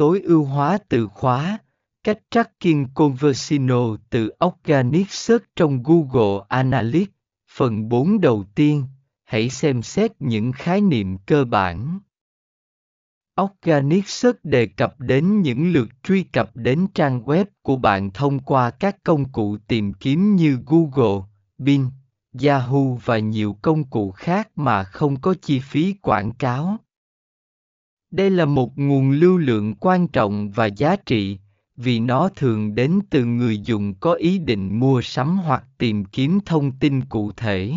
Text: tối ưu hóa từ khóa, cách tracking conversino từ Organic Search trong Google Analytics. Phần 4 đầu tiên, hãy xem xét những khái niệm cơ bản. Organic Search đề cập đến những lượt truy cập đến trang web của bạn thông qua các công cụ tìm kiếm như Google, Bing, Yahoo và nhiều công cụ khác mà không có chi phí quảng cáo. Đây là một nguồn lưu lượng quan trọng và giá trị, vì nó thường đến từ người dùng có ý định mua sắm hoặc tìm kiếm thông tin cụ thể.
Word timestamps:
tối 0.00 0.20
ưu 0.20 0.44
hóa 0.44 0.78
từ 0.88 1.06
khóa, 1.06 1.58
cách 2.04 2.18
tracking 2.30 2.84
conversino 2.94 3.96
từ 4.10 4.30
Organic 4.44 5.10
Search 5.10 5.44
trong 5.56 5.82
Google 5.82 6.44
Analytics. 6.48 7.12
Phần 7.50 7.88
4 7.88 8.20
đầu 8.20 8.44
tiên, 8.54 8.84
hãy 9.24 9.50
xem 9.50 9.82
xét 9.82 10.12
những 10.18 10.52
khái 10.52 10.80
niệm 10.80 11.18
cơ 11.18 11.44
bản. 11.44 12.00
Organic 13.42 14.08
Search 14.08 14.44
đề 14.44 14.66
cập 14.66 15.00
đến 15.00 15.42
những 15.42 15.72
lượt 15.72 15.88
truy 16.02 16.22
cập 16.22 16.50
đến 16.54 16.86
trang 16.94 17.22
web 17.22 17.44
của 17.62 17.76
bạn 17.76 18.10
thông 18.10 18.38
qua 18.38 18.70
các 18.70 18.96
công 19.04 19.32
cụ 19.32 19.56
tìm 19.68 19.92
kiếm 19.92 20.36
như 20.36 20.58
Google, 20.66 21.22
Bing, 21.58 21.90
Yahoo 22.42 22.98
và 23.04 23.18
nhiều 23.18 23.56
công 23.62 23.84
cụ 23.84 24.10
khác 24.10 24.48
mà 24.56 24.84
không 24.84 25.20
có 25.20 25.34
chi 25.42 25.60
phí 25.60 25.94
quảng 26.02 26.32
cáo. 26.32 26.78
Đây 28.10 28.30
là 28.30 28.44
một 28.44 28.78
nguồn 28.78 29.10
lưu 29.10 29.38
lượng 29.38 29.74
quan 29.74 30.08
trọng 30.08 30.50
và 30.50 30.66
giá 30.66 30.96
trị, 30.96 31.38
vì 31.76 32.00
nó 32.00 32.28
thường 32.36 32.74
đến 32.74 33.00
từ 33.10 33.24
người 33.24 33.58
dùng 33.58 33.94
có 33.94 34.12
ý 34.14 34.38
định 34.38 34.80
mua 34.80 35.00
sắm 35.02 35.38
hoặc 35.38 35.64
tìm 35.78 36.04
kiếm 36.04 36.38
thông 36.46 36.72
tin 36.78 37.04
cụ 37.04 37.32
thể. 37.36 37.74